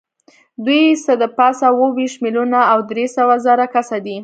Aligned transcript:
دوی 0.65 0.83
څه 1.03 1.13
د 1.21 1.23
پاسه 1.37 1.65
اووه 1.71 1.89
ویشت 1.97 2.17
میلیونه 2.23 2.59
او 2.71 2.79
درې 2.91 3.05
سوه 3.15 3.35
زره 3.45 3.65
کسه 3.75 3.97
دي. 4.05 4.17